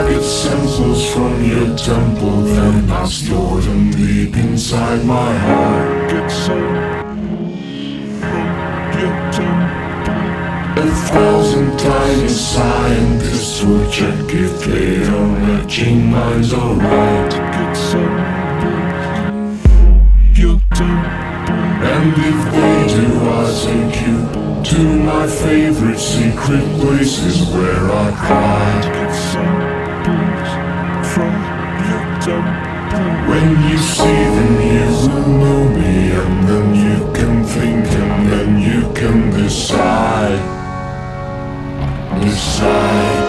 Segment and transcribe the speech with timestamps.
[0.00, 6.10] I get samples from your temple, then I store them deep inside my heart.
[6.10, 6.74] Get some
[8.18, 8.48] from
[8.98, 10.82] your temple.
[10.82, 17.30] A thousand tiny scientists will check if they are matching minds alright.
[17.30, 18.16] Get some
[20.34, 21.10] your temple.
[21.92, 24.18] And if they do, I take you
[24.64, 29.79] to my favorite secret places where I cry.
[32.22, 38.60] When you see them, you will know me, and then you can think, and then
[38.60, 40.38] you can decide.
[42.20, 43.28] Decide.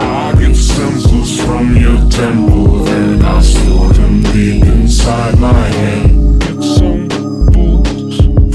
[0.00, 3.97] I get samples from your temple, then I store
[5.08, 6.40] inside my head.
[6.40, 7.08] Get some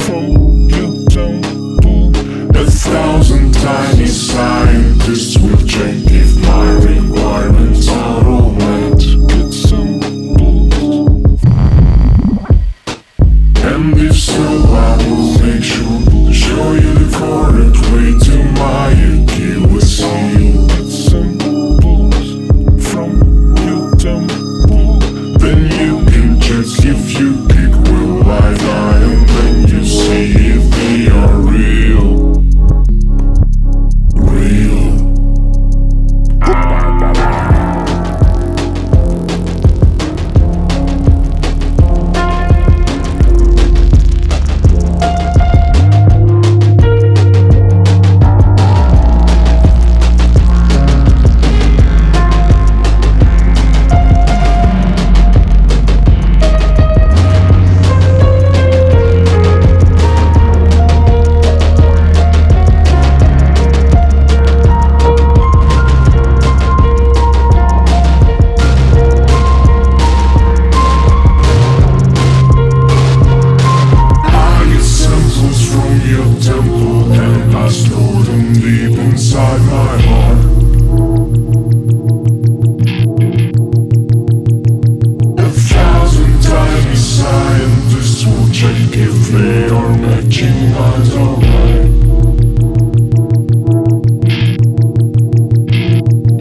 [0.04, 0.26] from
[0.70, 2.10] your temple.
[2.56, 7.73] A thousand tiny scientists will check if my requirements
[26.86, 27.53] if you
[78.54, 80.40] deep inside my heart.
[85.40, 91.86] A thousand tiny scientists will check if they are matching minds alright.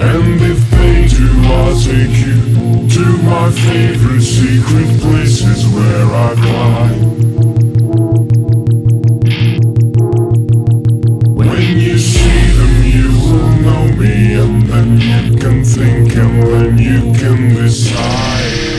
[0.01, 7.02] And if they do, I'll take you to my favorite secret places where I cry.
[14.83, 18.72] Then you can think, and then you can decide.